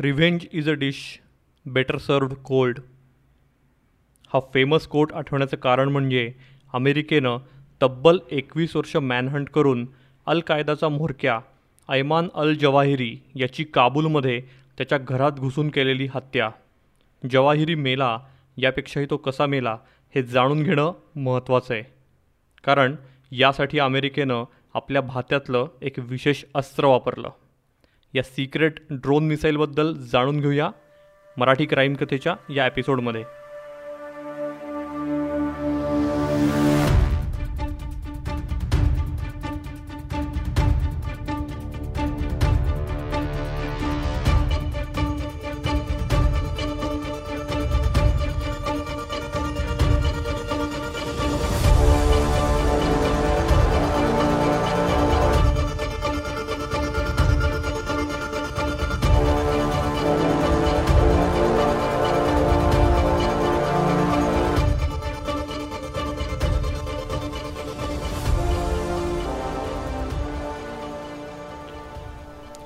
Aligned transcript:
Revenge 0.00 0.46
is 0.52 0.70
a 0.70 0.72
dish 0.72 1.20
better 1.66 1.98
served 1.98 2.32
cold 2.32 2.78
हा 4.32 4.40
famous 4.40 4.86
quote 4.86 5.12
आठवण्याचं 5.12 5.56
कारण 5.56 5.88
म्हणजे 5.88 6.32
अमेरिकेनं 6.72 7.38
तब्बल 7.82 8.18
एकवीस 8.30 8.76
वर्ष 8.76 8.96
मॅनहंट 8.96 9.48
करून 9.48 9.86
अल 10.26 10.40
कायदाचा 10.40 10.88
म्होरक्या 10.88 11.40
ऐमान 11.88 12.28
अल 12.34 12.54
जवाहिरी 12.54 13.18
याची 13.36 13.64
काबूलमध्ये 13.64 14.40
त्याच्या 14.78 14.98
घरात 14.98 15.32
घुसून 15.32 15.68
केलेली 15.68 16.08
हत्या. 16.14 16.50
जवाहिरी 17.30 17.74
मेला 17.74 18.18
यापेक्षाही 18.56 19.06
तो 19.10 19.16
कसा 19.16 19.46
मेला 19.46 19.78
हे 20.14 20.22
जाणून 20.22 20.62
घेणं 20.62 20.92
महत्त्वाचं 21.16 21.74
आहे. 21.74 21.82
कारण 22.64 22.96
यासाठी 23.30 23.78
अमेरिकेनं 23.78 24.44
आपल्या 24.74 25.02
भात्यातलं 25.02 25.66
एक 25.82 25.98
विशेष 25.98 26.44
अस्त्र 26.54 26.84
वापरलं. 26.84 27.28
या 28.14 28.22
सिक्रेट 28.22 28.80
ड्रोन 28.90 29.26
मिसाईलबद्दल 29.26 29.94
जाणून 30.12 30.40
घेऊया 30.40 30.70
मराठी 31.36 31.66
क्राईम 31.66 31.94
कथेच्या 31.94 32.34
या 32.50 32.66
एपिसोडमध्ये 32.66 33.24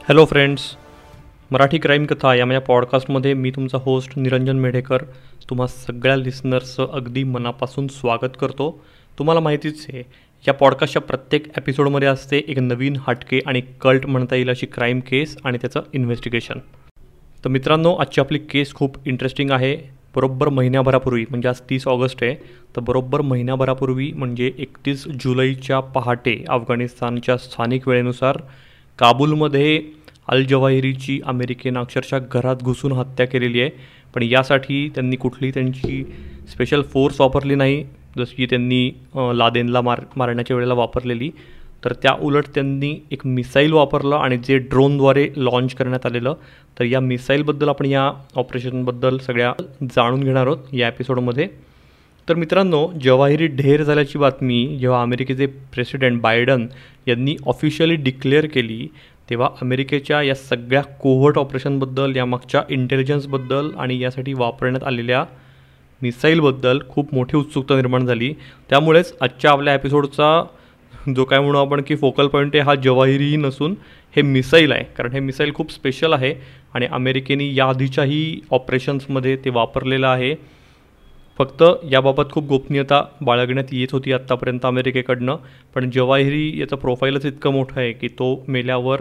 हॅलो 0.06 0.24
फ्रेंड्स 0.24 0.62
मराठी 1.50 1.78
क्राईम 1.78 2.04
कथा 2.06 2.34
या 2.34 2.44
माझ्या 2.46 2.60
पॉडकास्टमध्ये 2.60 3.32
मी 3.34 3.50
तुमचा 3.50 3.78
होस्ट 3.82 4.12
निरंजन 4.16 4.58
मेढेकर 4.58 5.02
तुम्हा 5.50 5.66
सगळ्या 5.66 6.16
लिस्नर्सचं 6.16 6.86
अगदी 6.92 7.22
मनापासून 7.24 7.86
स्वागत 7.88 8.36
करतो. 8.40 8.70
तुम्हाला 9.18 9.40
माहितीच 9.40 9.84
आहे 9.88 10.02
या 10.44 10.54
पॉडकास्टच्या 10.54 11.02
प्रत्येक 11.02 11.48
एपिसोडमध्ये 11.58 12.08
असते 12.08 12.38
एक 12.48 12.58
नवीन 12.58 12.96
हटके 13.06 13.40
आणि 13.46 13.60
कल्ट 13.80 14.06
म्हणता 14.06 14.36
येईल 14.36 14.50
अशी 14.50 14.66
क्राईम 14.66 15.00
केस 15.00 15.36
आणि 15.44 15.58
त्याचं 15.60 15.80
इन्व्हेस्टिगेशन 15.94 16.58
तर 17.44 17.48
मित्रांनो 17.48 17.94
आजची 17.94 18.20
आपली 18.20 18.38
केस 18.50 18.74
खूप 18.74 18.96
इंटरेस्टिंग 19.06 19.50
आहे. 19.50 19.76
बरोबर 20.14 20.48
महिन्याभरापूर्वी 20.48 21.24
म्हणजे 21.30 21.48
आज 21.48 21.60
तीस 21.70 21.86
ऑगस्ट 21.88 22.22
आहे 22.22 22.34
तर 22.76 22.80
बरोबर 22.80 23.20
महिन्याभरापूर्वी 23.22 24.10
म्हणजे 24.12 24.52
एकतीस 24.58 25.04
जुलैच्या 25.20 25.80
पहाटे 25.94 26.42
अफगाणिस्तानच्या 26.48 27.36
स्थानिक 27.38 27.88
वेळेनुसार 27.88 28.40
काबूलमध्ये 28.98 29.78
अल 30.28 30.44
जवाहिरीची 30.44 31.20
अमेरिकेनं 31.26 31.80
अक्षरशः 31.80 32.18
घरात 32.32 32.62
घुसून 32.62 32.92
हत्या 32.92 33.26
केलेली 33.26 33.60
आहे. 33.60 33.70
पण 34.14 34.22
यासाठी 34.22 34.88
त्यांनी 34.94 35.16
कुठली 35.16 35.50
त्यांची 35.50 36.02
स्पेशल 36.50 36.82
फोर्स 36.82 37.20
वापरली 37.20 37.54
नाही. 37.54 37.84
जशी 38.18 38.34
की 38.36 38.46
त्यांनी 38.46 38.90
लादेनला 39.38 39.80
मार 39.80 40.00
मारण्याच्या 40.16 40.56
वेळेला 40.56 40.74
वापरलेली. 40.74 41.30
तर 41.84 41.92
त्या 42.02 42.12
उलट 42.22 42.44
त्यांनी 42.54 42.94
एक 43.10 43.26
मिसाईल 43.26 43.72
वापरलं 43.72 44.16
आणि 44.16 44.36
जे 44.38 44.56
ड्रोनद्वारे 44.58 45.28
लॉन्च 45.36 45.74
करण्यात 45.74 46.06
आलेलं. 46.06 46.34
तर 46.78 46.84
या 46.84 47.00
मिसाईलबद्दल 47.00 47.68
आपण 47.68 47.86
या 47.86 48.10
ऑपरेशनबद्दल 48.36 49.18
सगळ्या 49.18 49.52
जाणून 49.82 50.22
घेणार 50.24 50.46
आहोत 50.46 50.74
या 50.74 50.88
एपिसोडमध्ये 50.88 51.48
तर 52.28 52.34
मित्रांनो 52.34 52.86
जवाहिरी 53.02 53.46
ढेर 53.46 53.82
झाल्याची 53.82 54.18
बातमी 54.18 54.66
जेव्हा 54.80 55.02
अमेरिकेचे 55.02 55.46
प्रेसिडेंट 55.72 56.20
बायडन 56.20 56.66
यांनी 57.06 57.36
ऑफिशियली 57.46 57.94
डिक्लेअर 57.96 58.46
केली 58.46 58.86
तेव्हा 59.30 59.48
अमेरिकेच्या 59.62 60.22
या 60.22 60.34
सगळ्या 60.34 60.82
कोव्हर्ट 61.00 61.38
ऑपरेशनबद्दल 61.38 62.16
यामागच्या 62.16 62.62
इंटेलिजन्सबद्दल 62.68 63.70
आणि 63.78 63.98
यासाठी 64.02 64.32
वापरण्यात 64.32 64.84
आलेल्या 64.84 65.24
मिसाईलबद्दल 66.02 66.78
खूप 66.88 67.14
मोठी 67.14 67.36
उत्सुकता 67.36 67.76
निर्माण 67.76 68.06
झाली. 68.06 68.32
त्यामुळेच 68.70 69.14
आजच्या 69.20 69.50
आपल्या 69.50 69.74
एपिसोडचा 69.74 70.42
जो 71.16 71.24
काय 71.24 71.40
म्हणू 71.40 71.58
आपण 71.58 71.82
की 71.86 71.96
फोकल 71.96 72.26
पॉईंट 72.26 72.54
आहे 72.54 72.64
हा 72.64 72.74
जवाहिरीही 72.74 73.36
नसून 73.36 73.74
हे 74.16 74.22
मिसाईल 74.22 74.72
आहे. 74.72 74.84
कारण 74.96 75.12
हे 75.12 75.20
मिसाईल 75.20 75.52
खूप 75.54 75.72
स्पेशल 75.72 76.12
आहे 76.12 76.34
आणि 76.74 76.86
अमेरिकेने 76.86 77.54
या 77.54 77.64
आधीच्याही 77.64 78.40
ऑपरेशन्समध्ये 78.50 79.36
ते 79.36 79.50
वापरलेलं 79.50 80.06
आहे. 80.06 80.34
फक्त 81.38 81.62
याबाबत 81.90 82.30
खूप 82.32 82.44
गोपनीयता 82.44 83.02
बाळगण्यात 83.20 83.72
येत 83.72 83.88
होती 83.92 84.12
आत्तापर्यंत 84.12 84.66
अमेरिकेकडनं. 84.66 85.36
पण 85.74 85.90
जवाहिरी 85.90 86.60
याचं 86.60 86.76
प्रोफाईलच 86.76 87.26
इतकं 87.26 87.52
मोठं 87.52 87.80
आहे 87.80 87.92
की 87.92 88.08
तो 88.08 88.44
मेल्यावर 88.48 89.00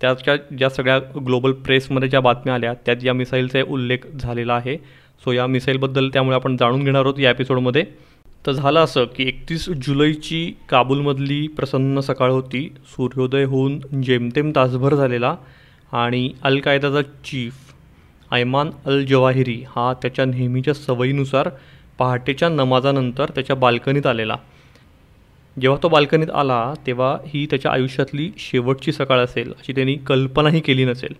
त्याच्या 0.00 0.36
ज्या 0.58 0.68
सगळ्या 0.68 0.98
ग्लोबल 1.26 1.52
प्रेसमध्ये 1.66 2.08
ज्या 2.08 2.20
बातम्या 2.20 2.54
आल्या 2.54 2.72
त्यात 2.86 3.04
या 3.04 3.12
मिसाईलचा 3.12 3.62
उल्लेख 3.68 4.06
झालेला 4.16 4.54
आहे. 4.54 4.76
सो 5.24 5.32
या 5.32 5.46
मिसाईलबद्दल 5.46 6.08
त्यामुळे 6.08 6.34
आपण 6.34 6.56
जाणून 6.56 6.84
घेणार 6.84 7.04
आहोत 7.04 7.20
या 7.20 7.30
एपिसोडमध्ये 7.30 7.84
तर 8.46 8.52
झालं 8.52 8.80
असं 8.80 9.04
की 9.16 9.26
एकतीस 9.28 9.68
जुलैची 9.86 10.52
काबूलमधली 10.68 11.46
प्रसन्न 11.48 12.00
सकाळ 12.00 12.30
होती. 12.30 12.68
सूर्योदय 12.86 13.44
होऊन 13.44 13.78
जेमतेम 14.02 14.50
तासभर 14.56 14.94
झालेला 14.94 15.34
आणि 15.92 16.28
अल 16.42 16.58
कायदाचा 16.58 17.02
चीफ 17.02 17.54
ऐमान 18.32 18.70
अल 18.86 19.04
जवाहिरी 19.04 19.62
हा 19.68 19.92
त्याच्या 20.02 20.24
नेहमीच्या 20.24 20.74
सवयीनुसार 20.74 21.48
पहाटेच्या 21.98 22.48
नमाजानंतर 22.48 23.30
त्याच्या 23.30 23.56
बाल्कनीत 23.56 24.06
आलेला. 24.06 24.36
जेव्हा 25.60 25.78
तो 25.82 25.88
बाल्कनीत 25.88 26.30
आला 26.30 26.74
तेव्हा 26.86 27.18
ही 27.26 27.46
त्याच्या 27.46 27.72
आयुष्यातली 27.72 28.30
शेवटची 28.38 28.92
सकाळ 28.92 29.18
असेल 29.18 29.50
अशी 29.50 29.72
त्यांनी 29.72 29.94
कल्पनाही 29.94 30.60
केली 30.60 30.84
नसेल. 30.84 31.14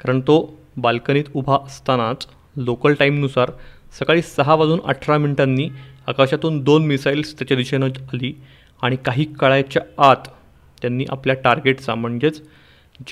कारण 0.00 0.20
तो 0.20 0.58
बाल्कनीत 0.76 1.24
उभा 1.34 1.56
असतानाच 1.66 2.26
लोकल 2.56 2.94
टाईमनुसार 2.94 3.50
सकाळी 3.98 4.22
सहा 4.22 4.54
वाजून 4.54 4.80
अठरा 4.84 5.18
मिनिटांनी 5.18 5.68
आकाशातून 6.06 6.64
दोन 6.64 6.86
मिसाईल्स 6.86 7.38
त्याच्या 7.38 7.56
दिशेनं 7.56 7.86
आली 7.86 8.34
आणि 8.82 8.96
काही 8.96 9.24
काळाच्या 9.24 9.82
आत 10.10 10.28
त्यांनी 10.82 11.04
आपल्या 11.08 11.34
टार्गेटचा 11.34 11.94
म्हणजेच 11.94 12.42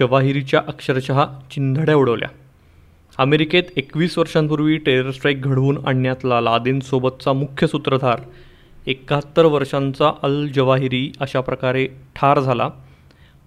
जवाहिरीच्या 0.00 0.62
अक्षरशः 0.68 1.24
चिंधड्या 1.50 1.96
उडवल्या. 1.96 2.28
अमेरिकेत 3.18 3.62
एकवीस 3.76 4.16
वर्षांपूर्वी 4.18 4.76
टेरर 4.76 5.10
स्ट्राईक 5.10 5.42
घडवून 5.42 5.78
आणण्यातला 5.86 6.40
लादेनसोबतचा 6.40 7.32
मुख्य 7.32 7.66
सूत्रधार 7.66 8.20
एकाहत्तर 8.86 9.44
वर्षांचा 9.44 10.10
अल 10.22 10.46
जवाहिरी 10.48 11.10
अशा 11.20 11.40
प्रकारे 11.40 11.86
ठार 12.16 12.40
झाला. 12.40 12.68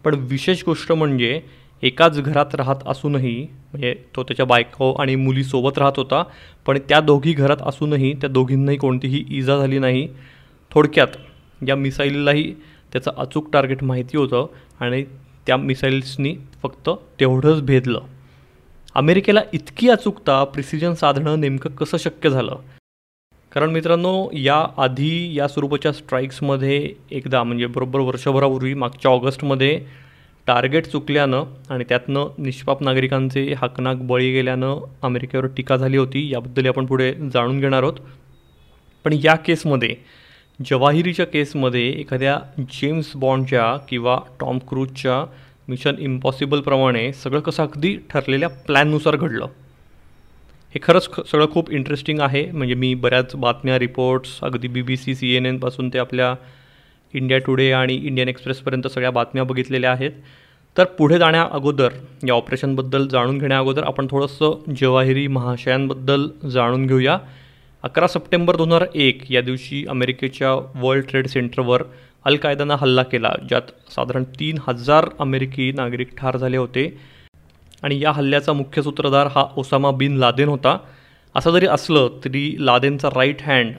पण 0.03 0.15
विशेष 0.29 0.63
गोष्ट 0.65 0.91
म्हणजे 0.91 1.39
एकाच 1.83 2.19
घरात 2.21 2.55
राहत 2.55 2.87
असूनही 2.87 3.35
म्हणजे 3.71 3.93
तो 4.15 4.23
त्याच्या 4.23 4.45
बायको 4.45 4.91
आणि 4.93 5.15
मुलीसोबत 5.15 5.77
राहत 5.77 5.97
होता 5.97 6.23
पण 6.65 6.77
त्या 6.89 6.99
दोघी 7.01 7.33
घरात 7.33 7.61
असूनही 7.61 8.13
त्या 8.13 8.29
दोघींनाही 8.29 8.77
कोणतीही 8.77 9.25
इजा 9.29 9.57
झाली 9.57 9.79
नाही. 9.79 10.07
थोडक्यात 10.71 11.17
या 11.67 11.75
मिसाईललाही 11.75 12.53
त्याचं 12.93 13.11
अचूक 13.17 13.53
टार्गेट 13.53 13.83
माहिती 13.83 14.17
होतं 14.17 14.45
आणि 14.79 15.03
त्या 15.47 15.57
मिसाईल्सनी 15.57 16.35
फक्त 16.63 16.89
तेवढंच 17.19 17.61
भेदलं. 17.61 17.99
अमेरिकेला 18.95 19.41
इतकी 19.53 19.89
अचूकता 19.89 20.43
प्रिसिजन 20.43 20.93
साधणं 20.93 21.39
नेमकं 21.39 21.69
कसं 21.69 21.97
शक्य 21.97 22.29
झालं? 22.29 22.55
कारण 23.51 23.69
मित्रांनो 23.69 24.29
या 24.33 24.67
आधी 24.77 25.37
या 25.37 25.47
स्वरूपाच्या 25.47 25.91
स्ट्राईक्समध्ये 25.91 26.93
एकदा 27.11 27.43
म्हणजे 27.43 27.65
बरोबर 27.65 27.99
वर्षभरापूर्वी 27.99 28.73
मागच्या 28.73 29.11
ऑगस्टमध्ये 29.11 29.85
टार्गेट 30.47 30.85
चुकल्यानं 30.85 31.43
आणि 31.69 31.83
त्यातनं 31.89 32.27
निष्पाप 32.37 32.83
नागरिकांचे 32.83 33.53
हाकनाक 33.53 33.95
बळी 33.95 34.33
गेल्यानं 34.33 34.85
अमेरिकेवर 35.01 35.45
टीका 35.45 35.77
झाली 35.77 35.97
होती. 35.97 36.33
याबद्दल 36.33 36.67
आपण 36.67 36.85
पुढे 36.85 37.13
जाणून 37.13 37.59
घेणार 37.59 37.83
आहोत. 37.83 37.93
पण 39.05 39.15
या 39.23 39.35
केसमध्ये 39.35 39.95
जवाहिरीच्या 40.65 41.25
केसमध्ये 41.25 41.89
एखाद्या 41.89 42.39
जेम्स 42.59 43.11
बॉन्डच्या 43.15 43.77
किंवा 43.89 44.19
टॉम 44.39 44.57
क्रूजच्या 44.57 45.25
मिशन 45.69 45.95
इम्पॉसिबलप्रमाणे 45.99 47.11
सगळं 47.13 47.39
कसं 47.39 47.63
अगदी 47.63 47.95
ठरलेल्या 48.09 48.49
प्लॅननुसार 48.49 49.15
घडलं. 49.15 49.45
हे 50.75 50.79
खरंच 50.83 51.09
ख 51.13 51.19
सगळं 51.31 51.49
खूप 51.51 51.71
इंटरेस्टिंग 51.71 52.19
आहे. 52.19 52.45
म्हणजे 52.51 52.73
मी 52.73 52.93
बऱ्याच 52.93 53.35
बातम्या 53.35 53.79
रिपोर्ट्स 53.79 54.39
अगदी 54.43 54.67
B 54.67 54.81
B 54.81 54.97
C 54.97 55.15
C 55.15 55.35
N 55.35 55.45
एनपासून 55.45 55.89
ते 55.89 55.99
आपल्या 55.99 56.33
इंडिया 57.13 57.39
टुडे 57.39 57.71
आणि 57.71 57.95
इंडियन 57.95 58.29
एक्सप्रेसपर्यंत 58.29 58.87
सगळ्या 58.87 59.11
बातम्या 59.11 59.43
बघितलेल्या 59.43 59.91
आहेत. 59.91 60.11
तर 60.77 60.83
पुढे 60.97 61.17
जाण्या 61.17 61.47
अगोदर 61.51 61.93
या 62.27 62.33
ऑपरेशनबद्दल 62.33 63.07
जाणून 63.07 63.37
घेण्या 63.37 63.57
अगोदर 63.57 63.83
आपण 63.83 64.07
थोडंसं 64.11 64.73
जवाहिरी 64.79 65.27
महाशयांबद्दल 65.27 66.27
जाणून 66.49 66.85
घेऊया. 66.87 67.17
अकरा 67.83 68.07
सप्टेंबर 68.07 68.55
दोन 68.55 68.71
हजार 68.71 68.85
एक 68.95 69.23
या 69.31 69.41
दिवशी 69.41 69.85
अमेरिकेच्या 69.89 70.53
वर्ल्ड 70.75 71.05
ट्रेड 71.09 71.27
सेंटरवर 71.27 71.83
अल 72.25 72.35
कायदानं 72.37 72.75
हल्ला 72.79 73.03
केला 73.03 73.31
ज्यात 73.49 73.71
साधारण 73.95 74.23
तीन 74.39 74.57
हजार 74.67 75.05
अमेरिकी 75.19 75.71
नागरिक 75.71 76.17
ठार 76.17 76.37
झाले 76.37 76.57
होते. 76.57 76.85
आणि 77.83 77.99
या 78.01 78.11
हल्ल्याचा 78.11 78.53
मुख्य 78.53 78.81
सूत्रधार 78.81 79.27
हा 79.35 79.45
ओसामा 79.57 79.91
बिन 79.91 80.17
लादेन 80.17 80.49
होता. 80.49 80.77
असं 81.35 81.51
जरी 81.51 81.65
असलं 81.67 82.07
तरी 82.25 82.55
लादेनचा 82.59 83.09
राईट 83.15 83.41
हँड 83.41 83.73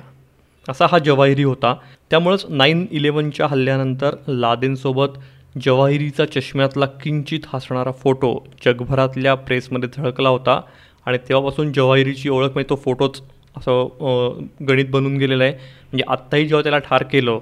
असा 0.69 0.87
हा 0.91 0.99
जवाहिरी 0.99 1.43
होता. 1.43 1.75
त्यामुळंच 2.11 2.45
नाईन 2.49 2.87
इलेवनच्या 2.91 3.47
हल्ल्यानंतर 3.47 4.15
लादेनसोबत 4.29 5.19
जवाहिरीचा 5.65 6.25
चष्म्यातला 6.27 6.87
किंचित 7.03 7.47
हसणारा 7.53 7.93
फोटो 7.93 8.35
जगभरातल्या 8.65 9.35
प्रेसमध्ये 9.35 9.89
झळकला 9.97 10.29
होता. 10.29 10.61
आणि 11.07 11.19
तेव्हापासून 11.29 11.73
जवाहिरीची 11.73 12.29
ओळख 12.29 12.53
म्हणजे 12.53 12.69
तो 12.71 12.77
फोटोच 12.77 13.21
असं 13.57 14.47
गणित 14.69 14.91
बनून 14.91 15.17
गेलेलं 15.17 15.45
आहे. 15.45 15.53
म्हणजे 15.53 16.05
आत्ताही 16.09 16.47
जेव्हा 16.47 16.63
त्याला 16.63 16.79
ठार 16.79 17.03
केलं 17.03 17.39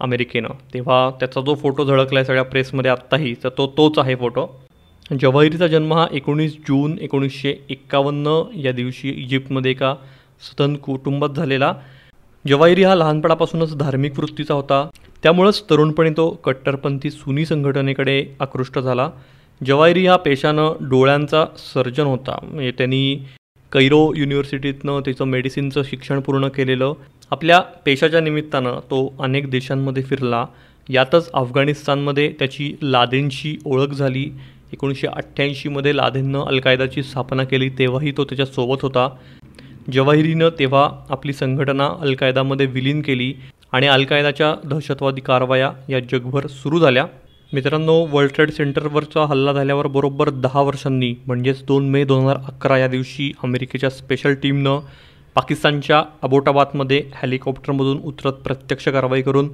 अमेरिकेनं. 0.00 0.48
तेव्हा 0.74 1.10
त्याचा 1.10 1.40
जो 1.40 1.54
फोटो 1.54 1.84
झळकला 1.84 2.18
आहे 2.18 2.24
सगळ्या 2.24 2.44
प्रेसमध्ये 2.44 2.90
आत्ताही 2.90 3.34
तर 3.44 3.48
तो 3.48 3.66
तोच 3.76 3.98
आहे 3.98 4.14
फोटो. 4.14 4.46
जवाहिरीचा 5.20 5.66
जन्म 5.66 5.92
हा 5.92 6.06
एकोणीस 6.12 6.52
जून 6.68 6.96
एकोणीसशे 7.00 7.54
एक्कावन्न 7.70 8.42
या 8.56 8.72
दिवशी 8.72 9.08
इजिप्तमध्ये 9.08 9.70
एका 9.70 9.94
सतन 10.50 10.76
कुटुंबात 10.76 11.28
झालेला. 11.28 11.74
जवाहिरी 12.48 12.82
हा 12.82 12.94
लहानपणापासूनच 12.94 13.76
धार्मिक 13.76 14.18
वृत्तीचा 14.18 14.54
होता. 14.54 14.88
त्यामुळंच 15.22 15.64
तरुणपणी 15.70 16.10
तो 16.10 16.30
कट्टरपंथी 16.44 17.10
सुनी 17.10 17.44
संघटनेकडे 17.46 18.24
आकृष्ट 18.40 18.78
झाला. 18.78 19.10
जवाहिरी 19.66 20.06
हा 20.06 20.16
पेशानं 20.16 20.72
डोळ्यांचा 20.80 21.44
सर्जन 21.56 22.04
होता. 22.04 22.38
म्हणजे 22.42 22.70
त्यांनी 22.70 23.16
कैरो 23.72 24.12
युनिव्हर्सिटीतनं 24.16 25.00
त्याचं 25.00 25.24
मेडिसिनचं 25.24 25.82
शिक्षण 25.82 26.20
पूर्ण 26.20 26.48
केलेलं. 26.48 26.92
आपल्या 27.30 27.60
पेशाच्या 27.60 28.20
निमित्तानं 28.20 28.78
तो 28.78 29.14
अनेक 29.20 29.50
देशांमध्ये 29.50 30.02
फिरला. 30.02 30.46
यातच 30.88 31.30
अफगाणिस्तानमध्ये 31.32 32.34
त्याची 32.38 32.76
लादेनशी 32.82 33.58
ओळख 33.64 33.88
झाली. 33.88 34.30
एकोणीसशे 34.72 35.06
अठ्ठ्याऐंशीमध्ये 35.06 35.96
लादेननं 35.96 36.44
अलकायदाची 36.44 37.02
स्थापना 37.02 37.44
केली 37.44 37.68
तेव्हाही 37.68 38.12
तो 38.16 38.24
त्याच्यासोबत 38.24 38.78
होता. 38.82 39.08
जवाहिरीनं 39.92 40.48
तेव्हा 40.58 40.90
आपली 41.10 41.32
संघटना 41.32 41.88
अलकायदामध्ये 42.00 42.66
विलीन 42.66 43.02
केली 43.02 43.34
आणि 43.72 43.86
अलकायदाच्या 43.86 44.54
दहशतवादी 44.64 45.20
कारवाया 45.20 45.72
या 45.88 46.00
जगभर 46.00 46.46
सुरू 46.46 46.78
झाल्या. 46.78 47.04
मित्रांनो 47.52 47.94
वर्ल्ड 48.10 48.32
ट्रेड 48.32 48.50
सेंटरवरचा 48.50 49.24
हल्ला 49.26 49.52
झाल्यावर 49.52 49.86
बरोबर 49.86 50.28
दहा 50.32 50.60
वर्षांनी 50.62 51.12
म्हणजेच 51.26 51.62
दोन 51.68 51.88
मे 51.90 52.02
दोन 52.04 52.22
हजार 52.22 52.36
अकरा 52.48 52.76
या 52.78 52.88
दिवशी 52.88 53.30
अमेरिकेच्या 53.44 53.90
स्पेशल 53.90 54.34
टीमनं 54.42 54.80
पाकिस्तानच्या 55.36 56.02
अबोटाबादमध्ये 56.22 57.02
हेलिकॉप्टरमधून 57.14 57.98
उतरत 58.04 58.32
प्रत्यक्ष 58.44 58.88
कारवाई 58.88 59.22
करून 59.22 59.48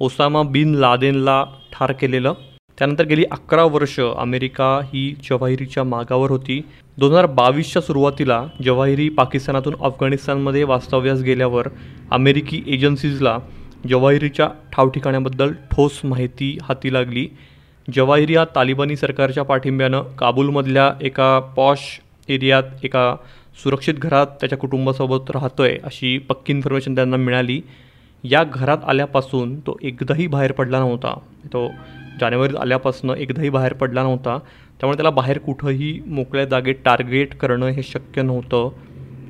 ओसामा 0.00 0.42
बिन 0.42 0.74
लादेनला 0.74 1.42
ठार 1.72 1.92
केलेलं. 1.92 2.32
त्यानंतर 2.78 3.04
गेली 3.04 3.24
अकरा 3.32 3.64
वर्ष 3.64 3.98
अमेरिका 4.00 4.68
ही 4.84 5.14
जवाहिरीच्या 5.30 5.84
मागावर 5.84 6.30
होती. 6.30 6.60
दोन 6.98 7.10
हजार 7.10 7.26
बावीसच्या 7.26 7.82
सुरुवातीला 7.82 8.44
जवाहिरी 8.64 9.08
पाकिस्तानातून 9.08 9.74
अफगाणिस्तानमध्ये 9.80 10.62
वास्तव्यास 10.64 11.22
गेल्यावर 11.22 11.68
अमेरिकी 12.10 12.62
एजन्सीजला 12.66 13.36
जवाहिरीच्या 13.88 14.48
ठावठिकाण्याबद्दल 14.72 15.52
ठोस 15.70 16.00
माहिती 16.04 16.58
हाती 16.62 16.92
लागली. 16.92 17.26
जवाहिरी 17.94 18.34
हा 18.34 18.44
तालिबानी 18.44 18.96
सरकारच्या 18.96 19.42
पाठिंब्यानं 19.42 20.02
काबूलमधल्या 20.02 20.92
एका 21.00 21.40
पॉश 21.56 21.78
एरियात 22.28 22.62
एका 22.82 23.16
सुरक्षित 23.62 23.94
घरात 23.94 24.26
त्याच्या 24.26 24.58
कुटुंबासोबत 24.58 25.30
राहतो 25.30 25.62
आहे 25.62 25.78
अशी 25.84 26.18
पक्की 26.18 26.52
इन्फॉर्मेशन 26.52 26.94
त्यांना 26.94 27.16
मिळाली. 27.16 27.60
या 28.24 28.44
घरात 28.44 28.78
आल्यापासून 28.86 29.60
तो 29.60 29.76
एकदाही 29.82 30.26
बाहेर 30.26 30.52
पडला 30.52 30.78
नव्हता. 30.78 31.18
तो 31.46 31.68
जानेवारीत 32.20 32.56
आल्यापासून 32.56 33.10
एकदाही 33.10 33.48
बाहेर 33.48 33.72
पडला 33.72 34.02
नव्हता. 34.02 34.38
त्यामुळे 34.80 34.96
त्याला 34.96 35.10
बाहेर 35.10 35.38
कुठंही 35.38 36.00
मोकळ्या 36.06 36.44
जागेत 36.44 36.74
टार्गेट 36.84 37.34
करणं 37.34 37.66
हे 37.66 37.82
शक्य 37.82 38.22
नव्हतं. 38.22 38.68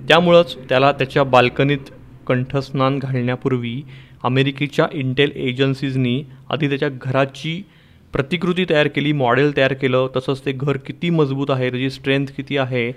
त्यामुळंच 0.09 0.57
त्याला 0.69 0.93
त्याच्या 0.93 1.25
बाल्कनीत 1.25 1.91
कंठस्नान 2.27 2.99
घालण्यापूर्वी 2.99 3.83
अमेरिकेच्या 4.23 4.87
इंटेल 4.93 5.33
एजन्सीजनी 5.35 6.23
आधी 6.51 6.69
त्याच्या 6.69 6.89
घराची 7.01 7.61
प्रतिकृती 8.15 8.65
तयार 8.71 8.89
केली 8.89 9.13
मॉडेल 9.13 9.57
तयार 9.57 9.73
केलं. 9.73 10.07
तसंच 10.17 10.45
ते 10.45 10.53
घर 10.53 10.77
किती 10.87 11.11
मजबूत 11.11 11.51
आहे 11.51 11.71
त्याची 11.71 11.91
स्ट्रेंथ 11.91 12.27
किती 12.37 12.57
आहे 12.59 12.91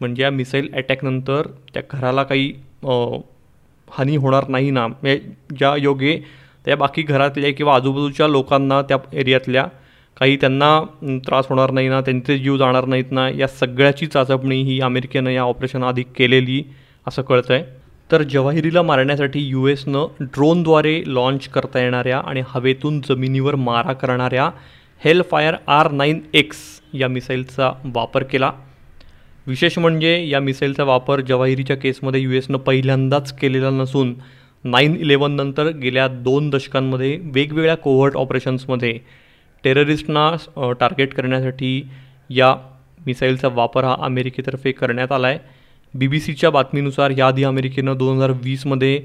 म्हणजे 0.00 0.22
या 0.22 0.30
मिसाईल 0.30 0.68
अटॅकनंतर 0.74 1.46
त्या 1.74 1.82
घराला 1.90 2.22
काही 2.22 2.52
हानी 3.88 4.16
होणार 4.16 4.48
नाही 4.48 4.70
ना. 4.70 4.86
म्हणजे 4.86 5.20
ज्या 5.58 5.74
योगे 5.76 6.18
त्या 6.66 6.76
बाकी 6.76 7.02
घरातल्या 7.02 7.52
किंवा 7.54 7.74
आजूबाजूच्या 7.74 8.28
लोकांना 8.28 8.80
त्या 8.82 8.96
एरियातल्या 9.12 9.66
काही 10.16 10.36
त्यांना 10.36 10.80
त्रास 11.26 11.46
होणार 11.48 11.70
नाही 11.70 11.88
ना 11.88 12.00
त्यांचे 12.00 12.38
जीव 12.38 12.56
जाणार 12.56 12.84
नाहीत 12.84 13.12
ना 13.12 13.28
या 13.28 13.46
सगळ्याची 13.48 14.06
चाचपणी 14.06 14.60
ही 14.62 14.80
अमेरिकेनं 14.80 15.30
या 15.30 15.42
ऑपरेशन 15.42 15.82
आधी 15.84 16.02
केलेली 16.16 16.62
असं 17.06 17.22
कळतं 17.22 17.54
आहे 17.54 17.64
तर 18.12 18.22
जवाहिरीला 18.22 18.82
मारण्यासाठी 18.82 19.40
यू 19.40 19.66
एसनं 19.66 20.24
ड्रोनद्वारे 20.24 21.02
लॉन्च 21.06 21.48
करता 21.48 21.80
येणाऱ्या 21.80 22.18
आणि 22.18 22.42
हवेतून 22.46 23.00
जमिनीवर 23.00 23.54
मारा 23.54 23.92
करणाऱ्या 23.92 24.50
हेल 25.02 25.22
फायर 25.30 25.54
आर 25.66 25.90
नाईन 25.90 26.20
एक्स 26.34 26.58
या 26.94 27.08
मिसाईलचा 27.08 27.70
वापर 27.84 28.22
केला. 28.22 28.50
विशेष 29.46 29.78
म्हणजे 29.78 30.12
या 30.28 30.40
मिसाईलचा 30.40 30.84
वापर 30.84 31.20
जवाहिरीच्या 31.20 31.76
केसमध्ये 31.76 32.20
यू 32.20 32.30
एसनं 32.30 32.58
पहिल्यांदाच 32.58 33.32
केलेला 33.32 33.70
नसून 33.70 34.14
नाईन 34.64 34.96
इलेवननंतर 34.96 35.68
गेल्या 35.76 36.06
दोन 36.08 36.50
दशकांमध्ये 36.50 37.18
वेगवेगळ्या 37.24 37.74
कोव्हर्ट 37.76 38.16
ऑपरेशन्समध्ये 38.16 38.98
टेररिस्टना 39.64 40.30
टार्गेट 40.80 41.14
करण्यासाठी 41.14 41.82
या 42.30 42.54
मिसाईलचा 43.06 43.48
वापर 43.48 43.84
हा 43.84 43.96
अमेरिकेतर्फे 44.00 44.72
करण्यात 44.72 45.12
आला 45.12 45.28
आहे 45.28 45.38
बी 45.94 46.06
बी 46.08 46.18
सीच्या 46.20 46.50
बातमीनुसार 46.50 47.10
याआधी 47.18 47.44
अमेरिकेनं 47.44 47.96
दोन 47.98 48.16
हजार 48.16 48.30
वीसमध्ये 48.42 49.00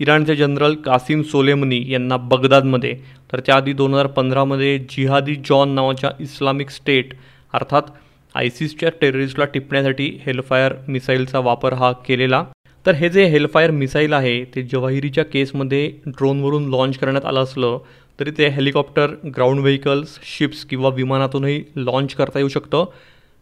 इराणचे 0.00 0.34
जनरल 0.36 0.74
कासिम 0.84 1.22
सोलेमनी 1.22 1.82
यांना 1.88 2.16
बगदादमध्ये 2.30 2.94
तर 3.32 3.40
त्याआधी 3.46 3.72
दोन 3.72 3.94
हजार 3.94 4.06
पंधरामध्ये 4.16 4.78
जिहादी 4.90 5.34
जॉन 5.48 5.74
नावाच्या 5.74 6.10
इस्लामिक 6.20 6.70
स्टेट 6.70 7.14
अर्थात 7.54 7.90
आयसिसच्या 8.34 8.90
टेररिस्टला 9.00 9.44
टिपण्यासाठी 9.44 10.10
हेलफायर 10.26 10.72
मिसाईलचा 10.88 11.38
वापर 11.40 11.72
हा 11.72 11.92
केलेला. 12.06 12.44
तर 12.86 12.94
हे 12.94 13.08
जे 13.08 13.24
हेलफायर 13.24 13.70
मिसाईल 13.70 14.12
आहे 14.12 14.44
ते 14.54 14.62
जवाहिरीच्या 14.62 15.24
केसमध्ये 15.24 15.86
ड्रोनवरून 16.06 16.68
लॉन्च 16.70 16.98
करण्यात 16.98 17.24
आलं 17.26 17.42
असलं 17.42 17.78
तरी 18.18 18.30
ते 18.38 18.48
हेलिकॉप्टर 18.48 19.14
ग्राउंड 19.36 19.60
व्हेकल्स 19.60 20.18
शिप्स 20.36 20.64
किंवा 20.64 20.90
विमानातूनही 20.94 21.62
लॉन्च 21.76 22.14
करता 22.14 22.38
येऊ 22.38 22.48
शकतं. 22.48 22.84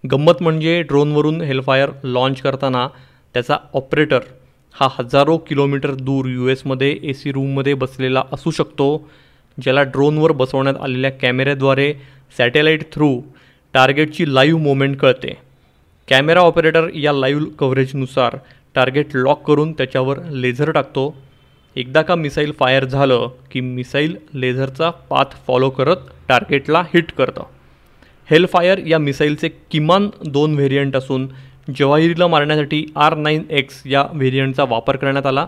गंमत 0.05 0.43
म्हणजे 0.43 0.81
ड्रोनवरून 0.83 1.41
हेलफायर 1.43 1.91
लॉन्च 2.05 2.41
करताना 2.41 2.87
त्याचा 3.35 3.57
ऑपरेटर 3.75 4.21
हा 4.75 4.89
हजारो 4.99 5.37
किलोमीटर 5.39 5.91
दूर 5.95 6.27
यू 6.27 6.49
एसमध्ये 6.49 6.91
ए 7.03 7.13
सी 7.13 7.33
रूममध्ये 7.33 7.75
बसलेला 7.75 8.23
असू 8.33 8.51
शकतो 8.51 8.87
ज्याला 9.59 9.83
ड्रोनवर 9.83 10.33
बसवण्यात 10.33 10.77
आलेल्या 10.83 11.11
कॅमेऱ्याद्वारे 11.11 11.93
सॅटेलाईट 12.39 12.93
थ्रू 12.93 13.21
टार्गेटची 13.75 14.35
लाईव्ह 14.35 14.61
मोमेंट 14.63 14.97
कळते. 14.97 15.37
कॅमेरा 16.09 16.41
ऑपरेटर 16.41 16.89
या 16.95 17.13
लाईव्ह 17.13 17.45
कव्हरेजनुसार 17.59 18.37
टार्गेट 18.75 19.15
लॉक 19.15 19.43
करून 19.47 19.73
त्याच्यावर 19.73 20.19
लेझर 20.31 20.71
टाकतो. 20.71 21.15
एकदा 21.77 22.03
का 22.03 22.15
मिसाईल 22.15 22.53
फायर 22.59 22.85
झालं 22.85 23.29
की 23.51 23.61
मिसाईल 23.61 24.17
लेझरचा 24.35 24.91
पाथ 25.11 25.37
फॉलो 25.47 25.71
करत 25.71 25.97
टार्गेटला 26.29 26.83
हिट 26.95 27.13
करतं. 27.13 27.43
हेलफायर 28.31 28.79
या 28.87 28.99
मिसाईलचे 28.99 29.49
किमान 29.71 30.09
दोन 30.27 30.55
व्हेरियंट 30.55 30.97
असून 30.97 31.29
जवाहिरीला 31.79 32.27
मारण्यासाठी 32.27 32.85
आर 32.97 33.15
नाईन 33.17 33.43
एक्स 33.51 33.83
या 33.87 34.05
व्हेरियंटचा 34.13 34.65
वापर 34.65 34.97
करण्यात 34.97 35.27
आला. 35.27 35.47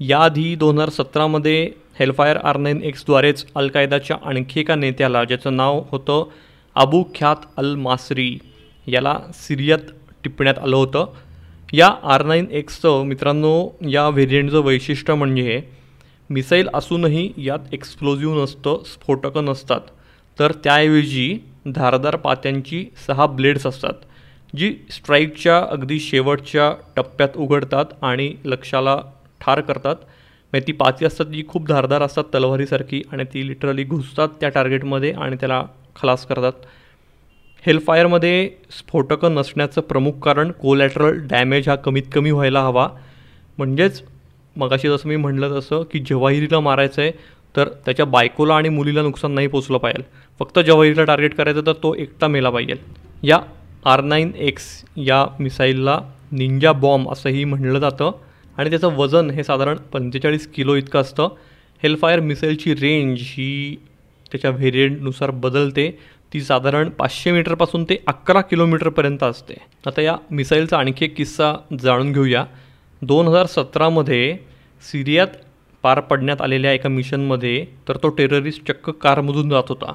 याआधी 0.00 0.54
दोन 0.54 0.74
हजार 0.74 0.88
सतरामध्ये 0.88 1.70
हेलफायर 1.98 2.36
आर 2.36 2.56
नाईन 2.56 2.80
एक्सद्वारेच 2.82 3.44
अल 3.54 3.68
कायदाच्या 3.68 4.16
आणखी 4.24 4.60
एका 4.60 4.74
नेत्याला 4.74 5.24
ज्याचं 5.24 5.56
नाव 5.56 5.82
होतं 5.90 6.24
अबू 6.76 7.02
ख्यात 7.14 7.46
अल 7.56 7.74
मासरी 7.74 8.38
याला 8.86 9.18
सिरियात 9.34 9.90
टिपण्यात 10.24 10.58
आलं 10.58 10.76
होतं. 10.76 11.06
या 11.72 11.88
आर 12.04 12.24
नाईन 12.24 12.46
एक्सचं 12.50 13.02
मित्रांनो 13.04 13.68
या 13.90 14.08
व्हेरियंटचं 14.08 14.60
वैशिष्ट्य 14.60 15.14
म्हणजे 15.14 15.60
मिसाईल 16.30 16.68
असूनही 16.74 17.32
यात 17.36 17.72
एक्सप्लोजिव्ह 17.72 18.42
नसतं 18.42 18.82
स्फोटकं 18.86 19.44
नसतात. 19.44 19.80
तर 20.38 20.52
त्याऐवजी 20.64 21.38
धारदार 21.66 22.16
पात्यांची 22.16 22.84
सहा 23.06 23.26
ब्लेड्स 23.26 23.66
असतात 23.66 23.92
जी 24.56 24.74
स्ट्राईकच्या 24.90 25.58
अगदी 25.70 26.00
शेवटच्या 26.00 26.72
टप्प्यात 26.96 27.36
उघडतात 27.36 27.84
आणि 28.02 28.34
लक्षाला 28.44 28.96
ठार 29.40 29.60
करतात. 29.60 29.96
म्हणजे 30.52 30.66
ती 30.66 30.72
पाती 30.72 31.04
असतात 31.04 31.26
जी 31.26 31.42
खूप 31.48 31.66
धारदार 31.68 32.02
असतात 32.02 32.24
तलवारीसारखी 32.34 33.02
आणि 33.12 33.24
ती 33.24 33.46
लिटरली 33.46 33.84
घुसतात 33.84 34.28
त्या 34.40 34.48
टार्गेटमध्ये 34.48 35.12
आणि 35.12 35.36
त्याला 35.36 35.62
खलास 35.96 36.26
करतात. 36.26 36.52
हेलफायरमध्ये 37.66 38.50
स्फोटकं 38.70 39.34
नसण्याचं 39.34 39.80
प्रमुख 39.80 40.12
कारण 40.12 40.50
कोलॅटरल 40.50 41.26
डॅमेज 41.26 41.68
हा 41.68 41.74
कमीत 41.74 42.02
कमी 42.12 42.30
व्हायला 42.30 42.62
हवा. 42.62 42.88
म्हणजेच 43.58 44.02
मगाशी 44.56 44.88
जसं 44.88 45.08
मी 45.08 45.16
म्हटलं 45.16 45.58
तसं 45.58 45.82
की 45.82 45.98
जवाहिरीला 45.98 46.60
मारायचं 46.60 47.02
आहे 47.02 47.12
तर 47.56 47.68
त्याच्या 47.68 48.06
बायकोला 48.06 48.56
आणि 48.56 48.68
मुलीला 48.68 49.02
नुकसान 49.02 49.32
नाही 49.32 49.46
पोचलं 49.46 49.78
पाहिजे. 49.78 50.02
फक्त 50.38 50.58
जवाहीरला 50.58 51.04
टार्गेट 51.04 51.34
करायचं 51.34 51.60
तर 51.66 51.72
तो 51.72 51.94
एकटा 51.94 52.26
मेला 52.26 52.50
पाहिजे. 52.50 52.74
या 53.22 53.40
आर 53.84 54.00
नाईन 54.00 54.32
एक्स 54.36 54.84
या 54.96 55.26
मिसाईलला 55.40 56.00
निंजा 56.32 56.72
बॉम्ब 56.72 57.10
असंही 57.10 57.44
म्हणलं 57.44 57.78
जातं. 57.78 58.10
आणि 58.56 58.70
त्याचं 58.70 58.96
वजन 58.96 59.30
हे 59.30 59.44
साधारण 59.44 59.76
पंचेचाळीस 59.76 60.52
किलो 60.52 60.74
इतकं 60.74 61.00
असतं. 61.00 61.28
हेलफायर 61.82 62.20
मिसाईलची 62.20 62.74
रेंज 62.74 63.18
ही 63.20 63.76
त्याच्या 64.30 64.50
व्हेरियंटनुसार 64.50 65.30
बदलते. 65.30 65.98
ती 66.32 66.40
साधारण 66.40 66.88
पाचशे 66.88 67.32
मीटरपासून 67.32 67.84
ते 67.84 67.96
अकरा 68.06 68.40
किलोमीटरपर्यंत 68.40 69.22
असते. 69.22 69.54
आता 69.86 70.02
या 70.02 70.16
मिसाईलचा 70.30 70.78
आणखी 70.78 71.04
एक 71.04 71.16
किस्सा 71.16 71.54
जाणून 71.82 72.12
घेऊया. 72.12 72.44
दोन 73.02 73.28
हजार 73.28 73.46
सतरामध्ये 73.46 74.36
सिरियात 74.92 75.28
पार 75.84 76.00
पडण्यात 76.00 76.42
आलेल्या 76.42 76.72
एका 76.72 76.88
मिशनमध्ये 76.88 77.64
तर 77.88 77.96
तो 77.96 78.08
टेररिस्ट 78.08 78.68
चक्क 78.68 78.90
कारमधून 78.90 79.50
जात 79.50 79.62
होता. 79.68 79.92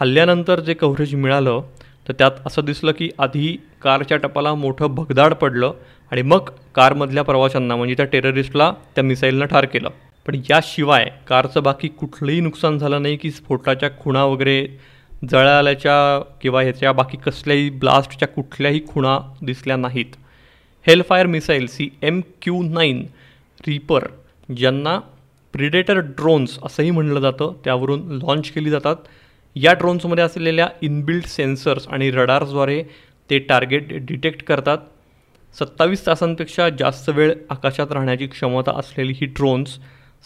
हल्ल्यानंतर 0.00 0.60
जे 0.60 0.74
कव्हरेज 0.74 1.14
मिळालं 1.14 1.60
तर 2.08 2.12
त्यात 2.12 2.30
असं 2.46 2.64
दिसलं 2.64 2.92
की 2.92 3.08
आधी 3.18 3.56
कारच्या 3.82 4.16
टपाला 4.16 4.54
मोठं 4.54 4.94
भगदाड 4.94 5.34
पडलं 5.34 5.72
आणि 6.12 6.22
मग 6.22 6.50
कारमधल्या 6.74 7.22
प्रवाशांना 7.22 7.76
म्हणजे 7.76 7.94
त्या 7.94 8.06
टेररिस्टला 8.06 8.72
त्या 8.94 9.04
मिसाईलनं 9.04 9.46
ठार 9.46 9.64
केलं. 9.64 9.88
पण 10.26 10.40
याशिवाय 10.50 11.10
कारचं 11.28 11.62
बाकी 11.62 11.88
कुठलंही 11.88 12.40
नुकसान 12.40 12.78
झालं 12.78 13.02
नाही 13.02 13.16
की 13.16 13.30
स्फोटाच्या 13.30 13.90
खुणा 14.00 14.24
वगैरे 14.24 14.66
जळाल्याच्या 15.30 15.96
किंवा 16.42 16.62
ह्याच्या 16.62 16.92
बाकी 16.92 17.16
कसल्याही 17.16 17.70
ब्लास्टच्या 17.70 18.28
कुठल्याही 18.28 18.86
खुणा 18.88 19.18
दिसल्या 19.42 19.76
नाहीत. 19.76 20.16
Hellfire 20.86 21.26
missile 21.26 21.66
C 21.66 21.90
M 22.02 22.20
Q 22.42 22.62
nine 22.62 23.06
reaper 23.66 24.06
ज्यांना 24.54 24.98
प्रिडेटर 25.54 25.98
ड्रोन्स 25.98 26.58
असंही 26.62 26.90
म्हणलं 26.90 27.20
जातं 27.20 27.52
त्यावरून 27.64 28.10
लॉन्च 28.12 28.50
केली 28.50 28.70
जातात. 28.70 28.96
या 29.56 29.72
ड्रोन्समध्ये 29.72 30.24
असलेल्या 30.24 30.68
इनबिल्ट 30.82 31.26
सेन्सर्स 31.26 31.86
आणि 31.88 32.10
रडार्सद्वारे 32.10 32.82
ते 33.30 33.38
टार्गेट 33.38 33.92
डिटेक्ट 34.06 34.42
करतात. 34.44 34.78
सत्तावीस 35.58 36.06
तासांपेक्षा 36.06 36.68
जास्त 36.78 37.10
वेळ 37.10 37.32
आकाशात 37.50 37.92
राहण्याची 37.92 38.26
क्षमता 38.26 38.72
असलेली 38.76 39.12
ही 39.12 39.26
ड्रोन्स 39.26 39.78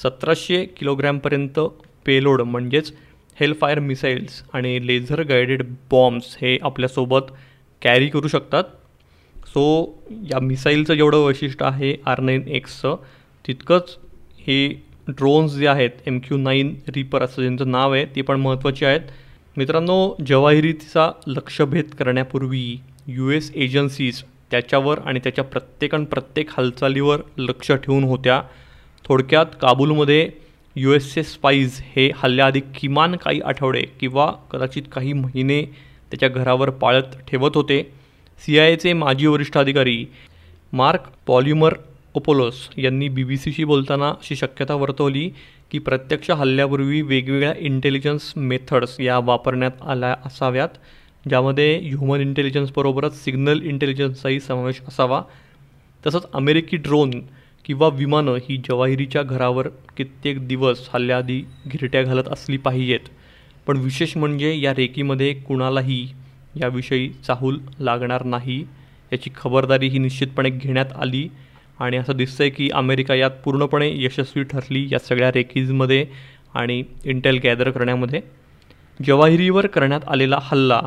सतराशे 0.02 0.64
किलोग्रॅमपर्यंत 0.76 1.58
पेलोड 2.06 2.42
म्हणजेच 2.42 2.92
हेलफायर 3.40 3.78
मिसाईल्स 3.78 4.42
आणि 4.52 4.86
लेझर 4.86 5.22
गायडेड 5.22 5.62
बॉम्ब्स 5.90 6.36
हे 6.42 6.58
आपल्यासोबत 6.62 7.32
कॅरी 7.82 8.08
करू 8.08 8.28
शकतात. 8.28 8.64
सो 9.46 9.64
या 10.30 10.40
मिसाईलचं 10.40 10.94
जेवढं 10.94 11.24
वैशिष्ट्य 11.24 11.64
आहे 11.64 11.94
आर 12.06 12.20
नाईन 12.20 12.48
एक्सचं 12.48 12.96
तितकंच 13.44 13.96
हे 14.46 14.68
ड्रोन्स 15.08 15.52
जे 15.52 15.66
आहेत 15.66 15.90
एम 16.06 16.18
क्यू 16.18 16.36
नाईन 16.36 16.74
रिपर 16.88 17.22
असं 17.22 17.42
ज्यांचं 17.42 17.70
नाव 17.70 17.92
आहे 17.94 18.04
ते 18.16 18.22
पण 18.22 18.40
महत्त्वाचे 18.40 18.86
आहेत. 18.86 19.00
मित्रांनो 19.56 20.14
जवाहिरीचा 20.26 21.10
लक्षभेद 21.26 21.94
करण्यापूर्वी 21.98 22.80
यू 23.06 23.30
एस 23.30 23.50
एजन्सीज 23.54 24.22
त्याच्यावर 24.50 24.98
आणि 24.98 25.20
त्याच्या 25.22 25.44
प्रत्येकान 25.44 26.04
प्रत्येक 26.04 26.50
हालचालीवर 26.50 27.20
लक्ष 27.38 27.72
ठेवून 27.72 28.04
होत्या. 28.04 28.40
थोडक्यात 29.04 29.46
काबूलमध्ये 29.60 30.28
यू 30.76 30.92
एस 30.92 31.16
ए 31.18 31.22
स्पाईज 31.22 31.80
हे 31.96 32.10
हल्ल्याआधी 32.16 32.60
किमान 32.74 33.16
काही 33.16 33.40
आठवडे 33.40 33.82
किंवा 34.00 34.30
कदाचित 34.50 34.82
काही 34.92 35.12
महिने 35.12 35.62
त्याच्या 36.10 36.28
घरावर 36.28 36.70
पाळत 36.70 37.16
ठेवत 37.28 37.50
होते. 37.54 37.82
सी 38.42 38.58
आय 38.58 38.72
एचे 38.72 38.92
माजी 38.92 39.26
वरिष्ठ 39.26 39.58
अधिकारी 39.58 40.04
मार्क 40.72 41.08
पॉल्युमर 41.26 41.74
ओपोलोस 42.16 42.54
यांनी 42.76 43.08
बी 43.08 43.24
बी 43.24 43.36
सीशी 43.36 43.64
बोलताना 43.64 44.08
अशी 44.08 44.36
शक्यता 44.36 44.74
वर्तवली 44.74 45.28
की 45.70 45.78
प्रत्यक्ष 45.78 46.30
हल्ल्यापूर्वी 46.30 47.02
वेगवेगळ्या 47.02 47.52
इंटेलिजन्स 47.58 48.32
मेथड्स 48.36 49.00
या 49.00 49.18
वापरण्यात 49.18 49.70
आल्या 49.82 50.14
असाव्यात 50.24 50.68
ज्यामध्ये 51.28 51.78
ह्युमन 51.78 52.20
इंटेलिजन्सबरोबरच 52.20 53.24
सिग्नल 53.24 53.60
इंटेलिजन्सचाही 53.62 54.40
समावेश 54.40 54.80
असावा. 54.88 55.22
तसंच 56.06 56.26
अमेरिकी 56.34 56.76
ड्रोन 56.76 57.10
किंवा 57.64 57.88
विमानं 57.88 58.34
ही 58.34 58.56
जवाहिरीच्या 58.56 59.22
घरावर 59.22 59.68
कित्येक 59.96 60.48
दिवस 60.48 60.88
हल्ल्याआधी 60.94 61.40
घिरट्या 61.68 62.02
घालत 62.02 62.28
असली 62.28 62.56
पाहिजेत. 62.56 63.08
पण 63.66 63.76
विशेष 63.76 64.16
म्हणजे 64.16 64.60
या 64.60 64.72
रेकीमध्ये 64.72 65.34
कुणालाही 65.34 66.08
याविषयी 66.56 67.08
चाहूल 67.26 67.58
लागणार 67.80 68.24
नाही 68.24 68.64
याची 69.12 69.30
खबरदारी 69.36 69.88
ही 69.88 69.98
निश्चितपणे 69.98 70.50
घेण्यात 70.50 70.92
आली. 70.96 71.28
आणि 71.80 71.96
असं 71.96 72.16
दिसतं 72.16 72.44
आहे 72.44 72.50
की 72.50 72.68
अमेरिका 72.70 73.14
यात 73.14 73.30
पूर्णपणे 73.44 73.90
यशस्वी 74.04 74.42
ठरली 74.42 74.86
या 74.92 74.98
सगळ्या 74.98 75.30
रेकीजमध्ये 75.34 76.06
आणि 76.54 76.82
इंटेल 77.04 77.38
गॅदर 77.44 77.70
करण्यामध्ये. 77.70 78.20
जवाहिरीवर 79.06 79.66
करण्यात 79.66 80.00
आलेला 80.08 80.38
हल्ला 80.42 80.80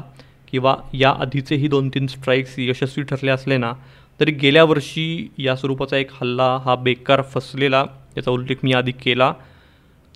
किंवा 0.51 0.75
या 0.93 1.09
आधीचेही 1.19 1.67
दोन 1.67 1.89
तीन 1.89 2.07
स्ट्राईक्स 2.07 2.55
यशस्वी 2.57 3.03
ठरले 3.03 3.31
असले 3.31 3.57
ना 3.57 3.73
तरी 4.19 4.31
गेल्या 4.31 4.63
वर्षी 4.63 5.31
या 5.37 5.55
स्वरूपाचा 5.55 5.97
एक 5.97 6.09
हल्ला 6.21 6.57
हा 6.65 6.75
बेकार 6.75 7.21
फसलेला 7.21 7.85
याचा 8.17 8.31
उल्लेख 8.31 8.55
मी 8.63 8.73
आधी 8.73 8.91
केला. 8.91 9.33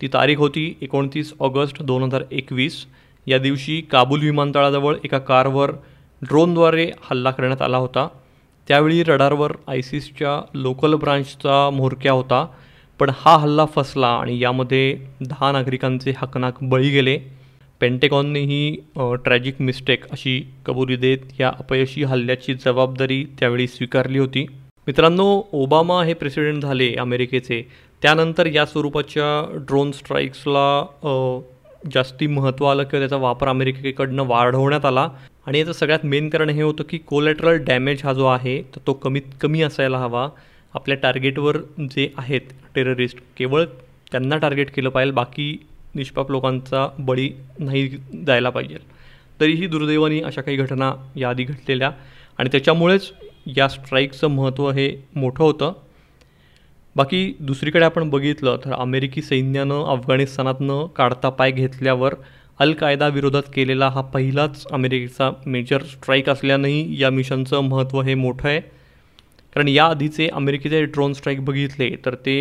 ती 0.01 0.07
तारीख 0.07 0.37
होती 0.37 0.75
एकोणतीस 0.81 1.33
ऑगस्ट 1.39 1.81
दोन 1.81 2.03
हजार 2.03 2.23
एकवीस. 2.31 2.85
या 3.27 3.37
दिवशी 3.37 3.81
काबूल 3.81 4.19
विमानतळाजवळ 4.19 4.95
एका 5.03 5.17
कारवर 5.19 5.71
ड्रोनद्वारे 6.21 6.91
हल्ला 7.03 7.31
करण्यात 7.31 7.61
आला 7.61 7.77
होता. 7.77 8.07
त्यावेळी 8.67 9.03
रडारवर 9.03 9.51
आयसिसच्या 9.67 10.39
लोकल 10.53 10.93
ब्रांचचा 10.95 11.69
म्होरक्या 11.69 12.11
होता 12.11 12.45
पण 12.99 13.11
हा 13.17 13.35
हल्ला 13.37 13.65
फसला 13.65 14.07
आणि 14.07 14.39
यामध्ये 14.39 14.95
दहा 15.21 15.51
नागरिकांचे 15.51 16.13
हकनाक 16.17 16.63
बळी 16.63 16.89
गेले. 16.89 17.17
पेंटेकॉनने 17.81 18.39
ही 18.39 18.75
ट्रॅजिक 19.23 19.61
मिस्टेक 19.61 20.05
अशी 20.11 20.39
कबुली 20.65 20.95
देत 20.95 21.39
या 21.39 21.51
अपयशी 21.59 22.03
हल्ल्याची 22.03 22.53
जबाबदारी 22.55 23.23
त्यावेळी 23.39 23.67
स्वीकारली 23.67 24.19
होती. 24.19 24.45
मित्रांनो 24.87 25.25
ओबामा 25.53 26.03
हे 26.03 26.13
प्रेसिडेंट 26.13 26.61
झाले 26.63 26.93
अमेरिकेचे. 26.99 27.61
त्यानंतर 28.01 28.45
या 28.45 28.65
स्वरूपाच्या 28.65 29.57
ड्रोन 29.67 29.91
स्ट्राईक्सला 29.91 30.85
जास्ती 31.91 32.27
महत्त्व 32.27 32.65
आलं 32.65 32.83
किंवा 32.83 32.99
त्याचा 32.99 33.15
वापर 33.15 33.47
अमेरिकेकडनं 33.47 34.23
वाढवण्यात 34.27 34.85
आला. 34.85 35.09
आणि 35.47 35.59
याचं 35.59 35.71
सगळ्यात 35.71 36.05
मेन 36.05 36.29
कारण 36.29 36.49
हे 36.49 36.61
होतं 36.61 36.83
की 36.89 36.97
कोलेट्रल 36.97 37.63
डॅमेज 37.63 38.01
हा 38.03 38.13
जो 38.13 38.25
आहे 38.25 38.61
तर 38.61 38.79
तो 38.87 38.93
कमीत 38.93 39.21
कमी 39.41 39.61
असायला 39.61 39.97
हवा. 39.97 40.29
आपल्या 40.73 40.97
टार्गेटवर 40.97 41.57
जे 41.79 42.13
आहेत 42.17 42.41
टेररिस्ट 42.75 43.17
केवळ 43.37 43.63
त्यांना 44.11 44.37
टार्गेट 44.37 44.71
केलं 44.71 44.89
पाहिजे 44.89 45.11
बाकी 45.11 45.57
निष्पाप 45.95 46.31
लोकांचा 46.31 46.89
बळी 46.99 47.29
नाही 47.59 47.87
जायला 48.27 48.49
पाहिजे. 48.49 48.77
तरीही 49.41 49.67
दुर्दैवाने 49.67 50.19
अशा 50.19 50.41
काही 50.41 50.57
घटना 50.57 50.93
याआधी 51.15 51.43
घडलेल्या. 51.43 51.91
आणि 52.37 52.49
त्याच्यामुळेच 52.51 53.11
या 53.57 53.67
स्ट्राईकचं 53.67 54.27
महत्त्व 54.27 54.69
हे 54.69 55.07
मोठं 55.15 55.43
होतं. 55.43 55.73
बाकी 56.95 57.33
दुसरीकडे 57.39 57.85
आपण 57.85 58.09
बघितलं 58.09 58.57
तर 58.65 58.73
अमेरिकी 58.73 59.21
सैन्यानं 59.21 59.83
अफगाणिस्तानातनं 59.91 60.85
काढता 60.95 61.29
पाय 61.29 61.51
घेतल्यावर 61.51 62.13
अल 62.59 62.73
कायदा 62.73 63.07
विरोधात 63.07 63.43
केलेला 63.53 63.87
हा 63.89 64.01
पहिलाच 64.13 64.65
अमेरिकेचा 64.71 65.29
मेजर 65.45 65.83
स्ट्राईक 65.83 66.29
असल्यानंही 66.29 67.01
या 67.01 67.09
मिशनचं 67.09 67.61
महत्त्व 67.61 68.01
हे 68.01 68.13
मोठं 68.15 68.47
आहे. 68.49 68.59
कारण 69.55 69.67
या 69.67 69.85
आधीचे 69.85 70.27
अमेरिकेचे 70.27 70.83
ड्रोन 70.85 71.13
स्ट्राईक 71.13 71.43
बघितले 71.45 71.89
तर 72.05 72.15
ते 72.15 72.35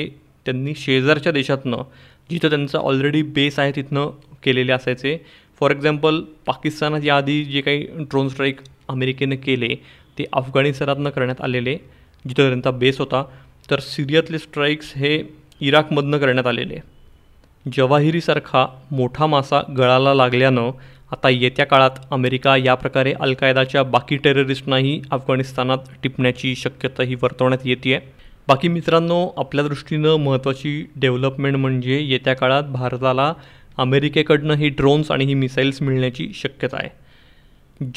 त्यांनी 0.46 0.74
शेजारच्या 0.76 1.32
देशातनं 1.32 1.82
जिथं 2.30 2.48
त्यांचं 2.48 2.78
ऑलरेडी 2.78 3.22
बेस 3.22 3.58
आहे 3.58 3.72
तिथनं 3.76 4.10
केलेले 4.42 4.72
असायचे. 4.72 5.16
फॉर 5.60 5.70
एक्झाम्पल 5.70 6.20
पाकिस्तानात 6.46 7.00
याआधी 7.04 7.42
जे 7.44 7.60
काही 7.60 7.86
ड्रोन 8.00 8.28
स्ट्राईक 8.28 8.60
अमेरिकेनं 8.88 9.36
केले 9.36 9.74
ते 10.18 10.24
अफगाणिस्तानातनं 10.32 11.10
करण्यात 11.10 11.40
आलेले 11.40 11.76
जिथं 12.24 12.48
त्यांचा 12.48 12.70
बेस 12.70 12.98
होता. 12.98 13.24
तर 13.70 13.80
सिरियातले 13.80 14.38
स्ट्राईक्स 14.38 14.92
हे 14.96 15.22
इराकमधनं 15.60 16.18
करण्यात 16.18 16.46
आलेले 16.46 16.78
जवाहिरीसारखा 17.76 18.66
मोठा 18.90 19.26
मासा 19.26 19.60
गळाला 19.76 20.14
लागल्यानं 20.14 20.70
आता 21.12 21.28
येत्या 21.28 21.66
काळात 21.66 21.90
अमेरिका 22.10 22.56
या 22.56 22.74
प्रकारे 22.74 23.12
अल 23.20 23.34
कायदाच्या 23.34 23.82
बाकी 23.82 24.16
टेररिस्टनाही 24.16 25.02
अफगाणिस्तानात 25.10 25.78
टिपण्याची 26.02 26.54
शक्यता 26.56 27.02
ही 27.02 27.14
वर्तवण्यात 27.14 27.66
येते 27.66 27.94
आहे 27.94 28.06
बाकी 28.48 28.68
मित्रांनो 28.68 29.28
आपल्या 29.36 29.64
दृष्टीनं 29.64 30.16
महत्त्वाची 30.16 30.86
डेव्हलपमेंट 30.96 31.56
म्हणजे 31.56 32.00
येत्या 32.00 32.34
काळात 32.34 32.62
भारताला 32.62 33.32
अमेरिकेकडनं 33.76 34.54
ही 34.54 34.68
ड्रोन्स 34.68 35.10
आणि 35.10 35.24
ही 35.24 35.34
मिसाईल्स 35.34 35.82
मिळण्याची 35.82 36.32
शक्यता 36.34 36.76
आहे. 36.76 36.88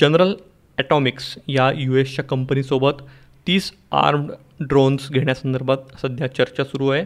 जनरल 0.01 0.34
ॲटॉमिक्स 0.77 1.38
या 1.48 1.72
यू 1.75 1.95
एसच्या 1.95 2.25
कंपनीसोबत 2.25 2.93
तीस 3.47 3.71
आर्म्ड 3.91 4.31
ड्रोन्स 4.59 5.09
घेण्यासंदर्भात 5.11 5.77
सध्या 6.01 6.27
चर्चा 6.27 6.63
सुरू 6.63 6.87
आहे. 6.89 7.03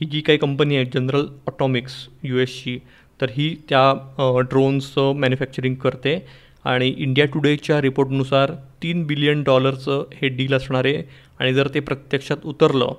ही 0.00 0.06
जी 0.06 0.20
काही 0.20 0.38
कंपनी 0.38 0.76
आहे 0.76 0.84
जनरल 0.94 1.26
ऑटॉमिक्स 1.48 1.92
यू 2.22 2.38
एसची 2.38 2.78
तर 3.20 3.30
ही 3.30 3.54
त्या 3.68 4.42
ड्रोन्सचं 4.50 5.12
मॅन्युफॅक्चरिंग 5.12 5.74
करते 5.74 6.16
आणि 6.64 6.88
इंडिया 6.88 7.26
टुडेच्या 7.26 7.80
रिपोर्टनुसार 7.80 8.52
तीन 8.82 9.04
बिलियन 9.06 9.42
डॉलरचं 9.42 10.04
हे 10.14 10.28
डील 10.28 10.54
असणार 10.54 10.84
आहे. 10.84 11.02
आणि 11.38 11.52
जर 11.54 11.68
ते 11.74 11.80
प्रत्यक्षात 11.80 12.44
उतरलं 12.44 12.92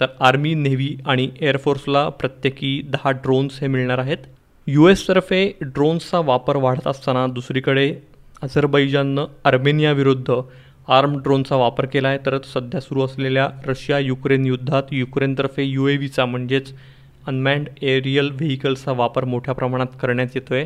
तर 0.00 0.06
आर्मी 0.20 0.54
नेव्ही 0.54 0.96
आणि 1.06 1.28
एअरफोर्सला 1.40 2.08
प्रत्येकी 2.08 2.80
दहा 2.82 3.10
ड्रोन्स 3.10 3.60
हे 3.60 3.66
मिळणार 3.66 3.98
आहेत. 3.98 4.18
यू 4.66 4.88
एसतर्फे 4.88 5.52
ड्रोन्सचा 5.62 6.18
वापर 6.20 6.56
वाढत 6.56 6.86
असताना 6.86 7.26
दुसरीकडे 7.26 7.92
अझरबैजाननं 8.42 9.26
अर्मेनियाविरुद्ध 9.44 10.30
आर्म 10.88 11.16
ड्रोनचा 11.22 11.56
वापर 11.56 11.86
केला 11.86 12.08
आहे. 12.08 12.18
तर 12.26 12.38
सध्या 12.44 12.80
सुरू 12.80 13.04
असलेल्या 13.04 13.48
रशिया 13.66 13.98
युक्रेन 13.98 14.46
युद्धात 14.46 14.92
युक्रेनतर्फे 14.92 15.64
यू 15.64 15.86
ए 15.88 15.96
व्हीचा 15.96 16.24
म्हणजेच 16.24 16.72
अनमॅन्ड 17.26 17.68
एरियल 17.82 18.30
व्हेकल्सचा 18.30 18.92
वापर 18.92 19.24
मोठ्या 19.24 19.54
प्रमाणात 19.54 20.00
करण्यात 20.02 20.28
येतो 20.34 20.54
आहे 20.54 20.64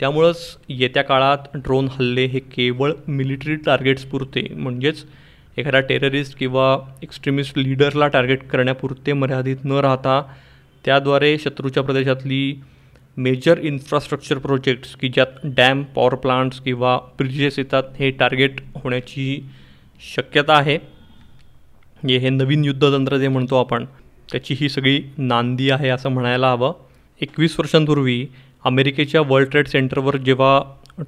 त्यामुळंच 0.00 0.56
येत्या 0.68 1.02
काळात 1.04 1.56
ड्रोन 1.56 1.88
हल्ले 1.88 2.24
हे 2.24 2.38
केवळ 2.38 2.92
मिलिटरी 3.08 3.54
टार्गेट्सपुरते 3.56 4.46
म्हणजेच 4.54 5.04
एखाद्या 5.56 5.80
टेररिस्ट 5.80 6.38
किंवा 6.38 6.76
एक्स्ट्रीमिस्ट 7.02 7.58
लीडरला 7.58 8.06
टार्गेट 8.08 8.42
करण्यापुरते 8.42 9.12
मर्यादित 9.12 9.64
न 9.64 9.72
राहता 9.72 10.20
त्याद्वारे 10.84 11.36
शत्रूच्या 11.38 11.82
प्रदेशातली 11.82 12.60
मेजर 13.18 13.58
इन्फ्रास्ट्रक्चर 13.58 14.38
प्रोजेक्ट्स 14.38 14.94
की 14.94 15.08
ज्यात 15.08 15.26
डॅम 15.44 15.82
पॉवर 15.82 16.14
प्लांट्स 16.14 16.60
किंवा 16.60 16.98
ब्रिजेस 17.18 17.58
येतात 17.58 17.82
हे 17.98 18.10
टार्गेट 18.10 18.60
होण्याची 18.74 19.44
शक्यता 20.16 20.54
आहे. 20.54 20.74
हे 22.08 22.18
हे 22.18 22.30
नवीन 22.30 22.64
युद्धतंत्र 22.64 23.16
जे 23.16 23.28
म्हणतो 23.28 23.56
आपण 23.56 23.84
त्याची 24.30 24.56
ही 24.60 24.68
सगळी 24.68 25.00
नांदी 25.18 25.70
आहे 25.70 25.88
असं 25.88 26.08
म्हणायला 26.08 26.50
हवं. 26.50 26.72
एकवीस 27.20 27.58
वर्षांपूर्वी 27.58 28.26
अमेरिकेच्या 28.64 29.20
वर्ल्ड 29.20 29.50
ट्रेड 29.50 29.66
सेंटरवर 29.66 30.16
जेव्हा 30.16 30.60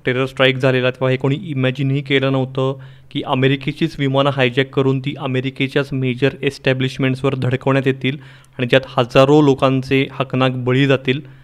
टेरर 0.07 0.27
स्ट्राईक 0.27 0.57
झालेला 0.57 0.91
तेव्हा 0.91 1.11
हे 1.11 1.17
कोणी 1.17 1.37
इमॅजिनही 1.43 2.03
केलं 2.03 2.33
नव्हतं 2.33 2.79
की 3.11 3.23
अमेरिकेचीच 3.27 3.97
विमानं 3.99 4.31
हायजॅक 4.31 4.71
करून 4.71 5.01
ती 5.01 5.15
अमेरिकेच्याच 5.19 5.93
मेजर 5.93 6.35
एस्टॅब्लिशमेंट्सवर 6.43 7.35
धडकवण्यात 7.35 7.87
येतील 7.87 8.17
आणि 8.59 8.67
ज्यात 8.67 8.83
हजारो 8.87 9.43
लोकांचे 9.43 10.07
हकनाक 10.13 10.51
बळी 10.65 10.87
जातील. 10.87 11.40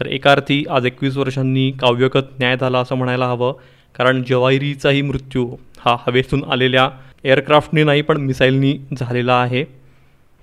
तर 0.00 0.06
एका 0.06 0.32
अर्थी 0.32 0.64
आज 0.70 0.86
एकवीस 0.86 1.16
वर्षांनी 1.16 1.70
काव्यगत 1.70 2.38
न्याय 2.38 2.56
झाला 2.56 2.78
असं 2.78 2.94
म्हणायला 2.94 3.26
हवं. 3.26 3.54
कारण 3.94 4.22
जवाहिरीचाही 4.22 5.02
मृत्यू 5.02 5.56
हा 5.78 5.96
हवेतून 6.06 6.44
आलेल्या 6.52 6.90
एअरक्राफ्टने 7.24 7.84
नाही 7.84 8.02
पण 8.02 8.16
मिसाईलनी 8.16 8.78
झालेला 8.98 9.40
आहे. 9.40 9.64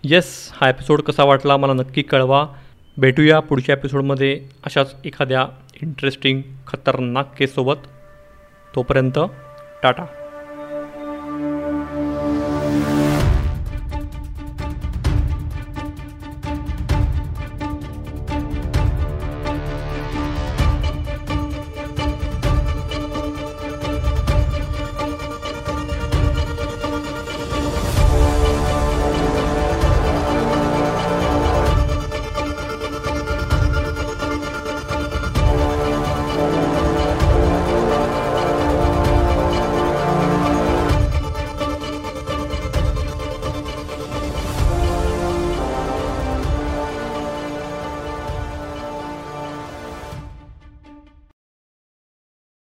येस 0.03 0.49
हा 0.53 0.69
एपिसोड 0.69 1.01
कसा 1.01 1.23
वाटला 1.23 1.57
मला 1.57 1.73
नक्की 1.73 2.01
कळवा. 2.01 2.47
भेटूया 2.97 3.39
पुढच्या 3.39 3.75
एपिसोडमध्ये 3.75 4.41
अशाच 4.65 4.95
एखाद्या 5.05 5.47
इंटरेस्टिंग 5.81 6.41
खतरनाक 6.67 7.35
केससोबत 7.39 7.87
तोपर्यंत 8.75 9.19
टाटा. 9.83 10.05